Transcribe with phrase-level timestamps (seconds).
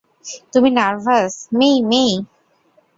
[0.53, 2.11] তুমি নার্ভাস, মেই-মেই?